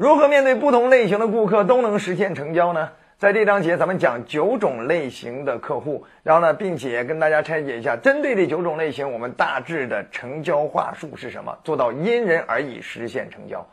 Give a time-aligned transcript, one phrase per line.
[0.00, 2.88] 如何面对不同类型的顾客都能实现成交呢？
[3.18, 13.68] 在这章节，咱们讲九种类型的客户，然后呢，并且跟大家拆解一下，针对这九种类型，我们大致的成交话术是什么，做到因人而异实现成交。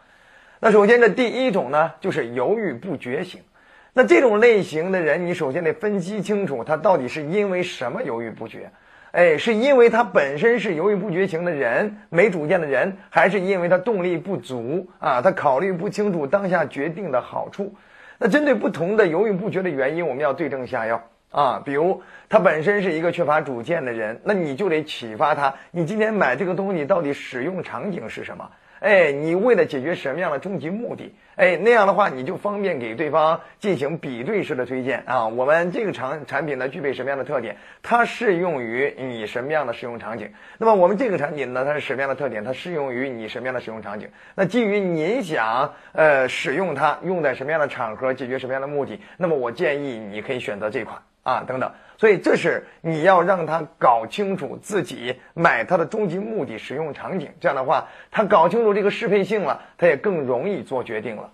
[0.59, 3.39] 那首先，这第一种呢，就是犹豫不决型。
[3.93, 8.69] 那这种类型的人，你首先得分析清楚，他到底是因为什么犹豫不决？
[9.11, 15.21] 哎，是因为他本身是犹豫不决型的人，没主见的人，还是因为他动力不足啊？
[15.21, 17.73] 他考虑不清楚当下决定的好处？
[18.19, 21.01] 那针对不同的犹豫不决的原因，我们要对症下药
[21.31, 21.61] 啊。
[21.63, 28.47] 比如他本身是一个缺乏主见的人，那你就得启发他：你今天买这个东西到底使用场景是什么？
[28.79, 31.15] 哎，你为了解决什么样的终极目的？
[31.37, 35.27] 哎，那样的话你就方便给对方进行比对式的推荐啊。
[35.27, 37.55] 我们这个产产品呢具备什么样的特点？
[37.83, 40.31] 它适用于你什么样的使用场景？
[40.57, 42.43] 那么我们这个产品呢，它是什么样的特点？
[42.43, 44.09] 它适用于你什么样的使用场景？
[44.33, 48.99] 那基于您想呃使用它，用在什么样的场合，解决什么样的目的？
[49.15, 51.69] 那么我建议你可以选择这款啊，等等。
[51.97, 57.29] 所以这是你要让他搞清楚自己买它的终极目的、使用场景。
[57.41, 61.29] 这样的话，他搞清楚这个适配性了，他也更容易做决定了。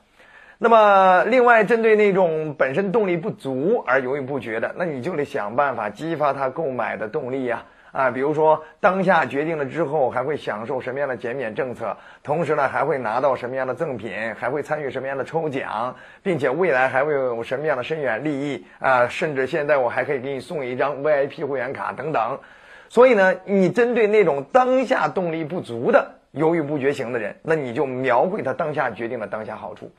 [0.57, 7.63] 那么，另外针对那种本身动力不足而犹豫不决的，那你就得想办法激发他购买的动力呀。
[7.93, 11.95] 啊比如说当下决定了之后，还会享受什么样的减免政策？
[12.23, 14.11] 同时呢，还会拿到什么样的赠品？
[14.35, 15.95] 还会参与什么样的抽奖？
[16.21, 18.65] 并且未来还会有什么样的深远利益？
[18.79, 22.39] 啊，甚至现在我还可以给你送一张 VIP 会员卡等等。
[22.89, 29.91] 所以呢，你针对那种当下动力不足的、犹豫不决型的人，那你就描绘他当下决定的当下好处。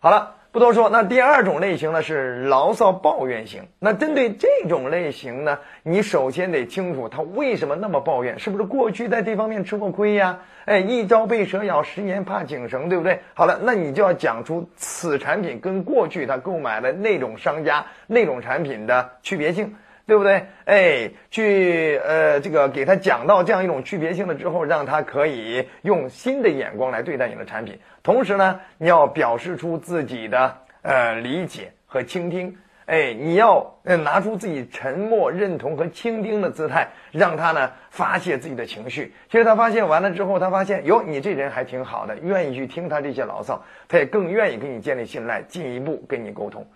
[0.00, 0.36] 好了。
[0.52, 3.68] 不多说，那第二种类型呢是牢骚抱怨型。
[3.78, 10.40] 那针对这种类型呢，你首先得清楚他为什么那么抱怨，是不是过去在这方面吃过亏呀？
[10.64, 13.20] 哎，一朝被蛇咬，十年怕井绳，对不对？
[13.34, 19.76] 好了，那你就要讲出此产品跟过去他购买的那种商家那种产品的区别性。
[20.10, 20.46] 对不对？
[20.64, 27.78] 哎，去呃，这个给他讲到这样一种区别性了之后，让他可以用新的眼光来对待你的产品。
[28.02, 32.58] 同时呢，你要表示出自己的呃理解和倾听。
[32.86, 39.14] 哎，你要呃拿出自己沉默、认同和倾听的姿态，让他呢发泄自己的情绪。
[39.30, 46.66] 其实他发泄完了之后，他发现哟，你这人还挺好的，愿意去听他这些牢骚，他也更愿意跟你建立信赖，进一步跟你沟通。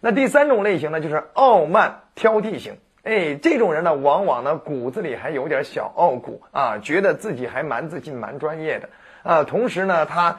[0.00, 2.76] 那第三种类型呢，就是傲慢挑剔型。
[3.02, 8.88] 哎，这种人呢，往往呢骨子里还有点小傲骨啊，觉得自己还蛮自信、蛮专业的
[9.22, 9.44] 啊。
[9.44, 10.38] 同时呢，他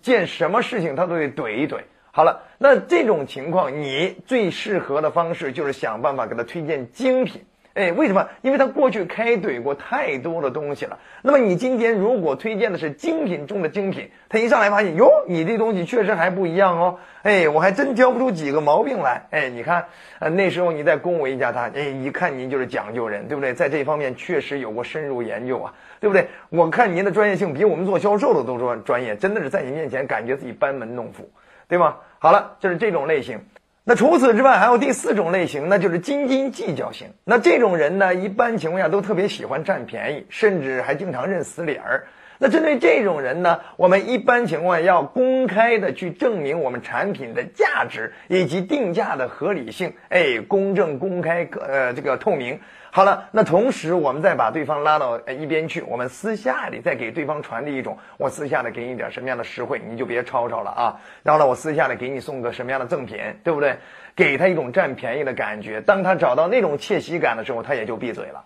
[0.00, 1.80] 见什么事情他都得怼一怼。
[2.12, 7.44] 好了，那这种情况，你最适合的方式就是想办法给他推荐精品。
[7.74, 8.28] 哎，为什么？
[8.42, 11.00] 因为他过去开怼过太多的东西了。
[11.22, 17.00] 那么你今天如果推荐的是精品中的精品，他一上来发现哟，你这东西确实还不一样哦。
[17.22, 19.26] 哎，我还真挑不出几个毛病来。
[19.30, 19.86] 哎，你看，
[20.20, 23.54] 呃，那时候你再恭维一下他，哎，一看您就是讲究人，对不对？
[23.54, 26.28] 在这方面确实有过深入研究啊，对不对？
[26.50, 31.28] 我看您的专业性比我们做销售的都说专业，真的是在你面前感觉自己班门弄斧，
[31.66, 31.96] 对吗？
[32.20, 33.40] 好了，就是这种类型。
[33.86, 37.08] 那除此之外，还有第四种类型，那就是斤斤计较型。
[37.22, 42.06] 那这种人呢，一般情况下都特别喜欢占便宜，甚至还经常认死理儿。
[42.38, 52.60] 那针对这种人呢，我们一般情况要公开的去证明我们产品的价值以及定价的合理性，哎，公正、公开、呃，这个透明。
[52.90, 61.00] 好了，那同时我们再把对方拉到一边去，我们私下里再给对方传递一种，我私下里给你点什么样的实惠，你就别吵吵了啊。
[61.24, 63.78] 然后呢，我私下里给你送个什么样的赠品，对不对？
[64.14, 65.80] 给他一种占便宜的感觉。
[65.80, 68.44] 当他找到那种窃喜感的时候，他也就闭嘴了。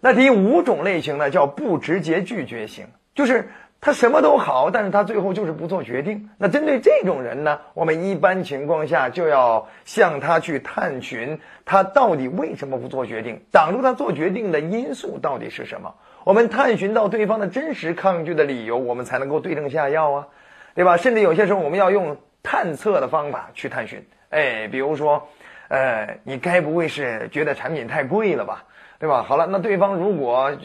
[0.00, 3.48] 那第五种类型呢，叫不直接拒绝型，就是。
[3.84, 6.30] 他什么都好，但是他最后就是不做决定。
[6.38, 15.96] 那针对这种人呢，我们一般情况下就要向他去探寻他到底为什么不做决定，挡住他做决定的因素到底是什么。
[16.22, 20.28] 我们探寻到对方的真实抗拒的理由，我们才能够对症下药啊，
[20.76, 20.96] 对吧？
[20.96, 24.06] 甚至有些时候我们要用探测的方法去探寻。
[24.30, 25.26] 哎，比如说，
[25.66, 28.62] 呃，你该不会是觉得产品太贵了吧？
[29.02, 29.24] 对吧？
[29.26, 30.56] 好了，那对方如果呃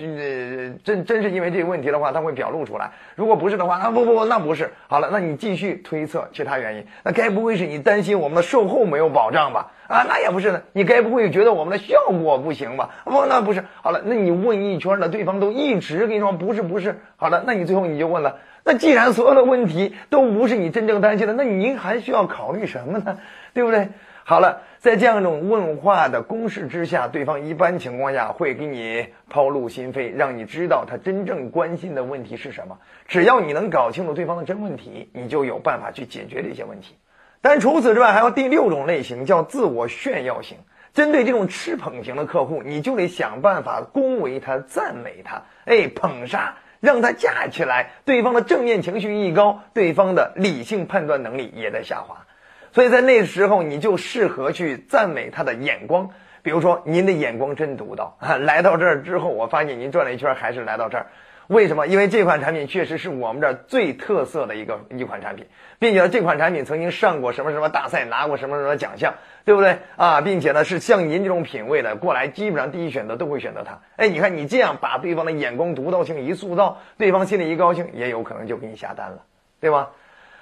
[0.83, 4.73] 真真是因为这个问题的话，他会表露出来；如果不是的话，啊不不不，那不是。
[4.87, 6.85] 好了，那你继续推测其他原因。
[7.03, 9.71] 那该不会是你担心我们的售后没有保障吧？
[9.87, 10.61] 啊，那也不是呢。
[10.71, 12.91] 你该不会觉得我们的效果不行吧？
[13.05, 13.63] 不，那不是。
[13.81, 16.99] 好了，那你问一圈呢，对方都一直跟你说不是不是。
[17.15, 23.17] 好了，那你最后你就问了，那既然所有的问题都不是你真正担心的，那您还需要考虑什么呢？
[23.55, 23.89] 对不对？
[24.29, 32.77] 好了，在这样一种问话的公式之下，对方一般情况下会给你抛露心扉，让你知道他真正关心的问题是什么。
[33.07, 36.97] 只要你能搞清楚对方的真问题，你就有办法去解决这些问题。
[37.39, 40.57] 但除此之外，还有第六种类型叫自我炫耀型。
[40.93, 47.91] 针对这种吃捧型的客户，你就得想办法恭维他、赞美他，哎，捧杀，让他架起来。
[48.03, 52.25] 对方的正面情绪一高，对方的理性判断能力也在下滑。
[52.71, 56.09] 所以在那时候，你就适合去赞美他的眼光，
[56.41, 58.37] 比如说您的眼光真独到啊！
[58.39, 61.07] 来到这儿之后，我发现您转了一圈还是来到这儿，
[61.47, 61.87] 为什么？
[61.87, 65.45] 因为这款产品确实是我们这儿最特色的一个一款产品，
[65.79, 69.15] 并且呢这款产品曾经上过什么什么大赛，拿过什么什么奖项，
[69.45, 70.21] 对不对啊？
[70.21, 73.79] 并且呢，是像您这种品味的过来，基本上第一选择都会选择它。
[73.95, 79.23] 哎，你看你这样把对方的眼光独到性一塑造，对方心里一高兴，也有可能就给你下单了，
[79.59, 79.89] 对吧？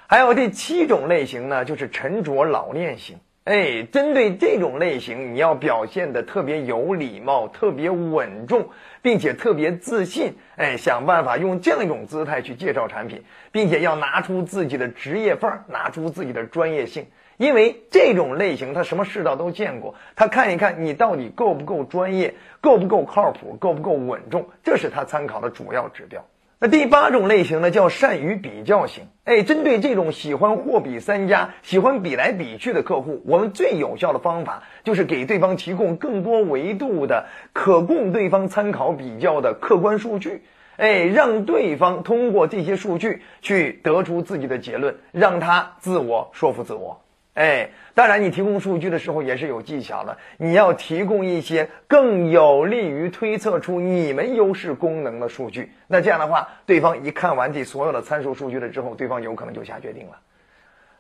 [0.08, 3.18] 还有第七种类型呢，就是沉着老练型。
[3.44, 8.70] 哎，针对这种类型，你要表现的特别有礼貌、特别稳重，
[9.04, 10.34] 并且特别自信。
[10.58, 17.08] 哎，想办法用这样一种姿态去介绍产品，并且要拿出自己的职业范儿，拿出自己的专业性。
[17.38, 26.26] 因为这种类型，他什么世道都见过，他看一看你到底够不够专业，够不够靠谱，够不够稳重，这是他参考的主要指标。
[26.60, 29.08] 那第八种类型呢，叫善于比较型。
[29.26, 40.44] 哎，针对这种喜欢货比三家、喜欢比来比去的客户，我们最有效的方法就是给对方提供更多维度的可供对方参考比较的客观数据。
[40.78, 47.02] 哎，让对方通过这些数据去得出自己的结论，让他自我说服自我。
[47.36, 50.18] 哎，当然，你提供数据的时候也是有技巧的。
[50.38, 55.70] 你要提供一些更有利于推测出你们优势功能的数据。
[55.88, 60.14] 那这样的话，对方一看完这所有的参数数据了之后，对方有可能就下决定了。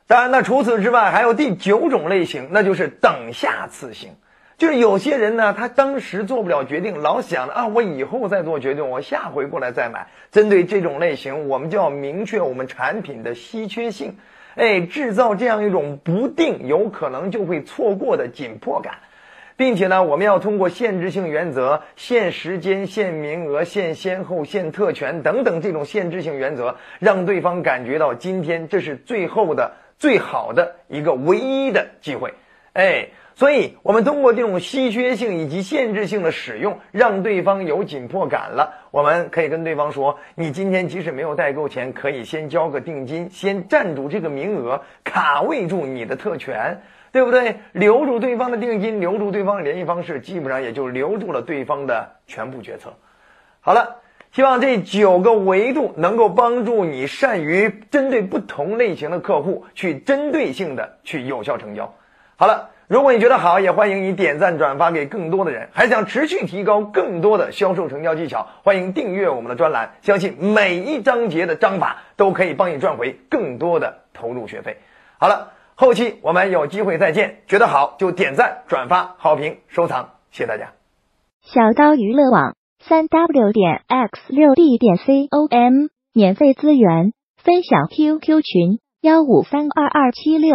[0.07, 4.11] 当然，那除此之外，还有第九种类型，那就是等下次型。
[4.57, 10.07] 就是有些人呢，他当时做不了决定，老想着啊，我以后再做决定，我下回过来再买。
[10.31, 14.17] 针对这种类型，我们就要明确我们产品的稀缺性。
[14.56, 18.96] 哎，制造这样一种不定，有可能就会错过的紧迫感，
[19.57, 32.34] 并且呢，我们要通过限制性原则、限时间、限名额、限先后、限特权等等这种限制性原则，让对方感觉到今天这是最后的、最好的一个唯一的机会。
[32.75, 33.07] 哎。
[33.38, 38.88] 所以，我们通过这种稀缺性以及限制性的使用，让对方有紧迫感了。
[38.92, 46.81] 我们可以跟对方说：“你今天即使没有带够钱，可以先交个定金，先占住这个名额，卡位住你的特权，
[47.12, 47.57] 对不对？
[47.74, 52.94] 留住对方的定金，留住对方的联系方式，基本上也就留住了对方的全部决策。”
[53.60, 53.98] 好了，
[54.31, 61.94] 希望这九个维度能够帮助你善于针对不同类型的客户去针对性的去有效成交。
[62.37, 62.69] 好了。
[62.87, 65.69] 如果你觉得好，也欢迎你点赞转发给更多的人。
[65.71, 69.95] 还想持续提高更多的销售成交技巧，欢迎订阅我们的专栏。
[70.03, 74.77] 相信每一章节的章法都可以帮你赚回更多的投入学费。
[75.17, 77.39] 好了，后期我们有机会再见。
[77.47, 80.73] 觉得好就点赞转发好评收藏，谢谢大家。
[81.41, 90.53] 小刀娱乐网三 w 点 x 六 d 点 com 免费资源分享 QQ 群幺五三二二七六。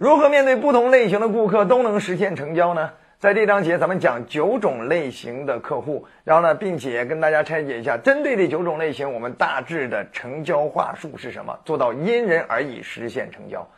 [0.00, 2.90] 如何面对不同类型的顾客都能实现成交呢？
[3.18, 13.68] 在这章节，咱们讲九种类型的客户，然后呢，并且跟大家拆解一下，针对这九种类型，我们大致的成交话术是什么，做到因人而异实现成交。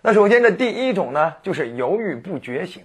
[0.00, 2.82] 那首先，这第一种呢，就是犹豫不决型。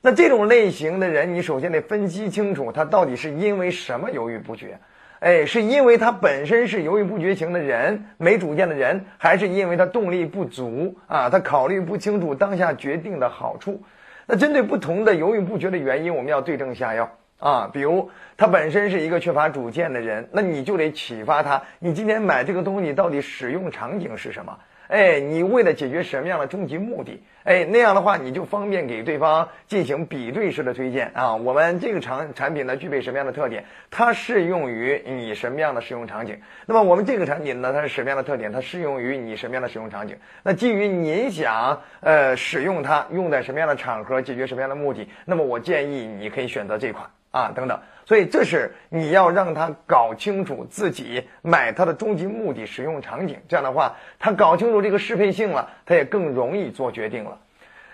[0.00, 4.76] 那这种类型的人，你首先得分析清楚，他到底是因为什么犹豫不决。
[5.24, 11.30] 哎，是因为他本身是犹豫不决型的人，没主见的人，还是因为他动力不足啊？
[11.30, 13.82] 他考虑不清楚当下决定的好处。
[14.26, 17.70] 那针对不同的犹豫不决的原因，我们要对症下药啊。
[17.72, 24.54] 比如他本身是一个缺乏主见的人，那你就得启发他：你今天买这个东西到底使用场景是什么？
[24.88, 27.22] 哎，你为了解决什么样的终极目的？
[27.44, 31.34] 哎，那样的话你就方便给对方进行比对式的推荐啊。
[31.34, 33.64] 我们这个产产品呢具备什么样的特点？
[33.90, 36.38] 它适用于你什么样的使用场景？
[36.66, 38.52] 那么我们这个产品呢，它是什么样的特点？
[38.52, 40.16] 它适用于你什么样的使用场景？
[40.42, 45.08] 那基于您想呃使用它，用在什么样的场合，解决什么样的目的？
[45.24, 47.78] 那么我建议你可以选择这款啊，等等。
[48.06, 53.36] 所以这是你要让他搞清楚自己买它的终极目的、使用场景。
[53.48, 57.38] 这样的话，他搞清楚这个适配性了，他也更容易做决定了。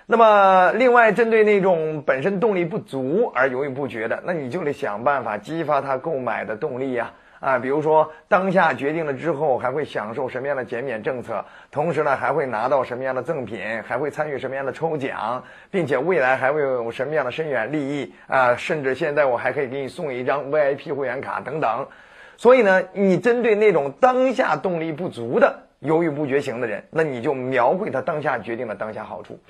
[0.05, 7.13] 那么，另外针对那种本身动力不足而犹豫不决的，那你就得想办法激发他购买的动力呀。
[7.41, 21.87] 啊比如说当下决定了之后还会享受什么样的减免政策，同时呢还会拿到什么样的赠品，还会参与什么样的抽奖，并且未来还会有什么样的深远利益啊，甚至现在我还可以给你送一张 VIP 会员卡等等。
[22.37, 29.41] 所以呢，你针对那种当下动力不足的、犹豫不决型的人，那你就描绘他当下决定的当下好处。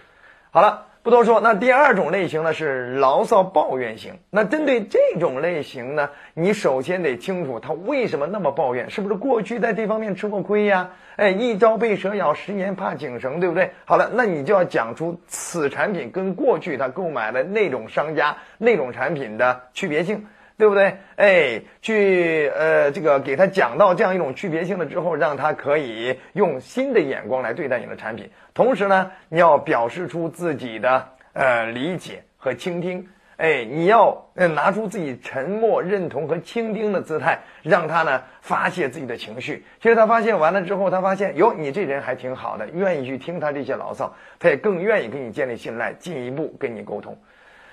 [0.50, 0.86] 好了。
[1.02, 4.18] 不多说，那第二种类型呢是牢骚抱怨型。
[4.28, 10.90] 那针对这种类型呢，你首先得清楚他为什么那么抱怨，是不是过去在这方面吃过亏呀？
[11.16, 13.70] 哎，一朝被蛇咬，十年怕井绳，对不对？
[13.86, 20.26] 好了，那你就要讲出此产品跟过去他购买的那种商家那种产品的区别性。
[20.60, 20.98] 对不对？
[21.16, 28.30] 哎，去呃，这个给他讲到这样一种区别性了之后，让他可以用新的眼光来对待你的产品。
[28.52, 33.08] 同时呢，你要表示出自己的呃理解和倾听。
[33.38, 39.64] 哎，你要呃拿出自己沉默、认同和倾听的姿态，让他呢发泄自己的情绪。
[39.80, 47.16] 其实他发泄完了之后，他发现哟，你这人还挺好的，愿意去听他这些牢骚，他也更愿意跟你建立信赖，进一步跟你沟通。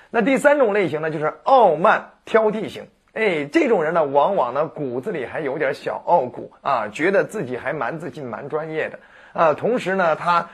[0.10, 2.88] 那第三种类型呢，就是傲慢挑剔型。
[3.14, 9.00] 哎，这种人呢，往往呢骨子里还有点小傲骨啊，觉得自己还蛮自信、蛮专业的
[9.34, 9.54] 啊。
[9.54, 10.50] 同时呢，他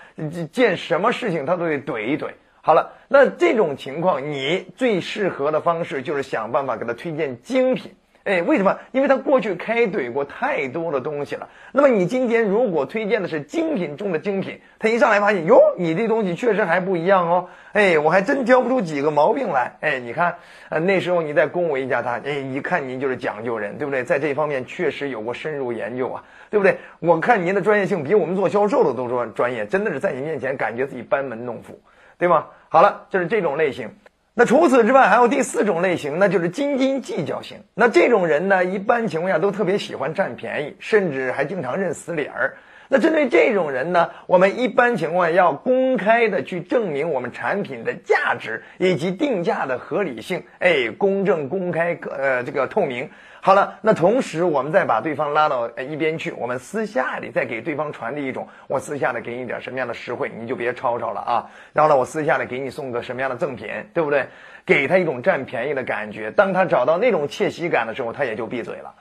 [0.52, 2.30] 见什么事情他都得怼一怼。
[2.62, 7.94] 好了，那这种情况，你最适合的方式就是想办法给他推荐精品。
[8.24, 8.80] 哎，为什么？
[8.94, 11.50] 因为他过去开怼过太多的东西了。
[11.74, 17.50] 那么你今天如果推荐的是精品中的精品，他一上来发现哟，你这东西确实还不一样哦。
[17.74, 19.74] 哎，我还真挑不出几个毛病来。
[19.82, 20.36] 哎，你看，
[20.70, 24.06] 呃，那时候你再恭维一下他，哎，一看您就是讲究人，对不对？
[24.06, 26.78] 在这方面确实有过深入研究啊，对不对？
[27.00, 31.82] 我看您的专业性比我们做销售的都说专业，真的是在你面前感觉自己班门弄斧，
[32.18, 32.46] 对吗？
[32.70, 33.90] 好了，就是这种类型。
[34.36, 37.60] 那除此之外，还有第四种类型，那就是斤斤计较型。
[37.76, 42.58] 那这种人呢，一般情况下都特别喜欢占便宜，甚至还经常认死理儿。
[42.94, 53.10] 那针对这种人呢，我们一般情况要公开的去证明我们产品的价值以及定价的合理性，哎，公正、公开、呃，这个透明。
[53.42, 61.50] 好了，那同时我们再把对方拉到一边去，我们私下里再给对方传递一种，我私下里给你点什么样的实惠，你就别吵吵了啊。
[61.74, 64.28] 然后呢，我私下里给你送个什么样的赠品，对不对？
[64.68, 66.30] 给他一种占便宜的感觉。
[66.30, 68.94] 当他找到那种窃喜感的时候，他也就闭嘴了。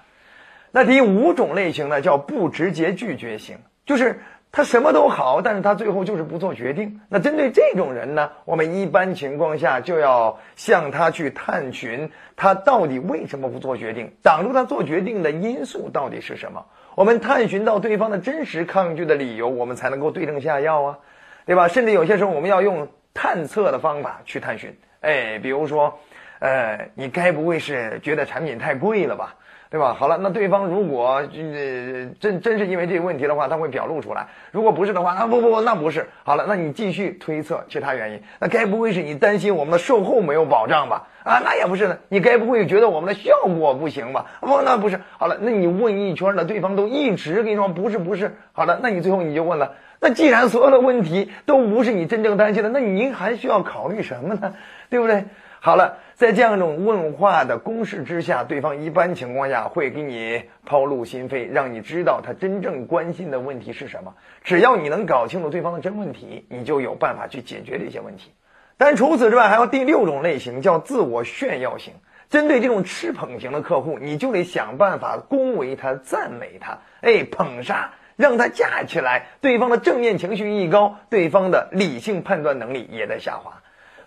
[0.70, 4.20] 那第五种类型呢，叫不直接拒绝型，就是。
[4.54, 7.00] 他什么都好，但是他最后就是不做决定。
[7.08, 16.66] 那针对这种人呢，我们一般情况下就要向他去探寻他到底为什么不做决定，挡住他做决定的因素到底是什么。
[16.96, 20.98] 我们探寻到对方的真实抗拒的理由，我们才能够对症下药啊，
[21.46, 21.68] 对吧？
[21.68, 24.76] 甚至有些时候我们要用探测的方法去探寻。
[25.00, 25.98] 哎，比如说，
[26.40, 29.36] 呃，你该不会是觉得产品太贵了吧？
[29.72, 29.96] 对吧？
[29.98, 36.08] 好了，那对方如果呃真真是因为这个问题的话，他会表露出来；如果不是的话，啊不不不，那不是。
[36.24, 38.22] 好了，那你继续推测其他原因。
[38.38, 41.08] 那该不会是你担心我们的售后没有保障吧？
[41.24, 41.96] 啊，那也不是呢。
[42.10, 44.26] 你该不会觉得我们的效果不行吧？
[44.42, 45.00] 不，那不是。
[45.16, 48.36] 好了，那你问一圈了，对方都一直跟你说不是不是。
[48.52, 54.52] 好了，那你最后你就问了，那既然所有的问题都不是你真正担心的，那您还需要考虑什么呢？
[54.90, 55.24] 对不对？
[55.60, 64.14] 好了，在这样一种问话的攻势之下，对方一般情况下会给你抛露心扉，让你知道他真正关心的问题是什么。
[64.44, 68.30] 只要你能搞清楚对方的真问题，你就有办法去解决这些问题。
[68.76, 71.94] 但除此之外，还有第六种类型，叫自我炫耀型。
[72.30, 79.26] 针对这种吃捧型的客户，你就得想办法恭维他、赞美他，哎，捧杀，让他架起来。
[79.40, 83.60] 对方的正面情绪一高，对方的理性判断能力也在下滑。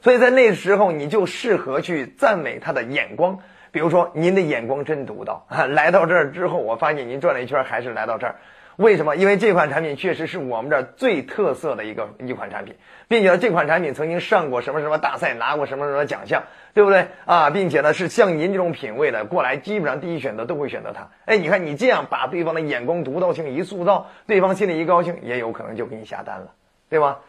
[0.05, 3.39] 所以在那时候，你就适合去赞美他的眼光，
[3.71, 5.65] 比如说您的眼光真独到啊！
[5.65, 8.35] 来到这儿之后，我发现您转了一圈还是来到这儿，
[8.75, 9.15] 为什么？
[9.15, 12.75] 因为这款产品确实是我们这儿最特色的一个一款产品，
[13.07, 16.43] 并且呢这款产品曾经上过什么什么大赛，拿过什么什么奖项，
[16.75, 17.49] 对不对啊？
[17.49, 21.09] 并且呢，是像您这种品味的过来，基本上第一选择都会选择它。
[21.25, 26.51] 哎，你看你这样把对方的眼光独到性一塑造，对方心里一高兴，也有可能就给你下单了，
[26.91, 27.21] 对吧？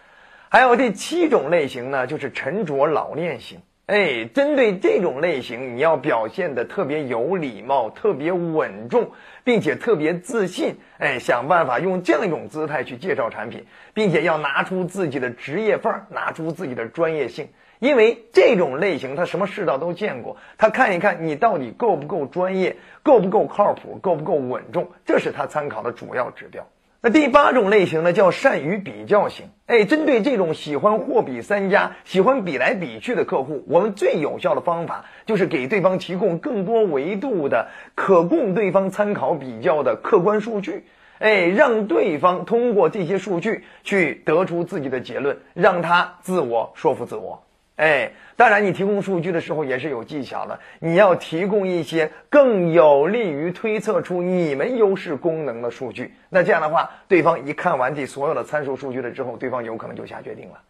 [0.48, 3.60] 还有第七种类型呢，就是沉着老练型。
[3.86, 9.12] 哎，针对这种类型，你要表现的特别有礼貌、特别稳重，
[9.44, 10.76] 并且特别自信。
[10.98, 17.48] 哎，想办法用这样一种姿态去介绍产品，并且要拿出自己的职业范儿，拿出自己的专业性。
[17.78, 26.66] 因为这种类型，他什么世道都见过，他看一看你到底够不够专业，够不够靠谱，够不够稳重，这是他参考的主要指标。
[27.10, 29.46] 第八种类型呢，叫善于比较型。
[29.66, 40.84] 哎，针对这种喜欢货比三家、喜欢比来比去的客户，我们最有效的方法就是给对方提供更多维度的、可供对方参考比较的客观数据。
[41.18, 47.45] 哎，让对方通过这些数据去得出自己的结论，让他自我说服自我。
[47.76, 50.58] 哎，当然，你提供数据的时候也是有技巧的。
[50.80, 56.14] 你要提供一些更有利于推测出你们优势功能的数据。
[56.30, 60.60] 那这样的话，对方一看完这所有的参数数据了之后，对方有可能就下决定了。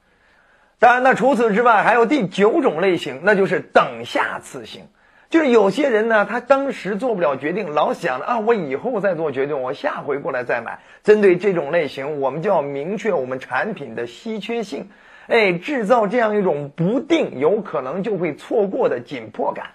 [0.80, 4.82] 当然，那除此之外，还有第九种类型，那就是等下次型。
[5.30, 10.80] 就是有些人呢，他当时做不了决定，老想着啊，我以后再做决定，我下回过来再买。
[11.04, 14.88] 针对这种类型，我们就要明确我们产品的稀缺性。
[15.26, 19.66] 哎，制造这样一种不定，有可能就会错过的紧迫感，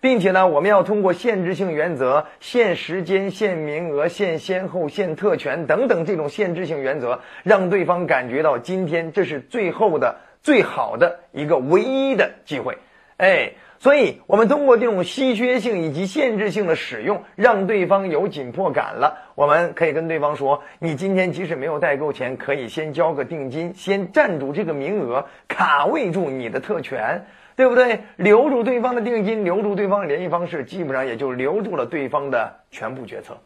[0.00, 12.78] 并且呢，我们要通过限制性原则、限时间、限名额、限先后、限特权等等这种限制性原则，让对方感觉到今天这是最后的、最好的一个唯一的机会。
[13.18, 13.52] 哎。
[13.80, 19.18] 所以，我们通过这种稀缺性以及限制性的使用，让对方有紧迫感了。
[19.36, 28.00] 我们可以跟对方说：“你今天即使没有带够钱，可以先交个定金，先占住这个名额，卡位住你的特权，对不对？
[28.16, 33.38] 留住对方的定金，留住对方的联系方式，基本上也就留住了对方的全部决策。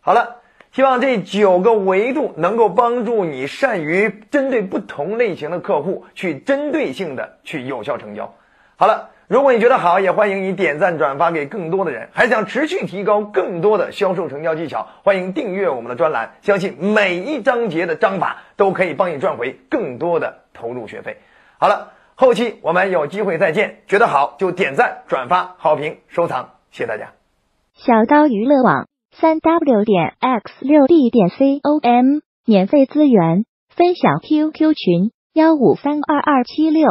[0.00, 0.36] 好了，
[0.70, 8.32] 希望这九个维度能够帮助你善于针对不同类型的客户去针对性的去有效成交。
[8.76, 9.10] 好了。
[9.26, 12.10] 如果你觉得好，也欢迎你点赞转发给更多的人。
[12.12, 16.34] 还想持续提高更多的销售成交技巧，欢迎订阅我们的专栏。
[16.42, 21.16] 相信每一章节的章法都可以帮你赚回更多的投入学费。
[21.58, 23.78] 好了，后期我们有机会再见。
[23.88, 27.14] 觉得好就点赞转发好评收藏，谢谢大家。
[27.72, 36.90] 小刀娱乐网三 w 点 x 六 d 点 com 免费资源分享 QQ 群幺五三二二七六。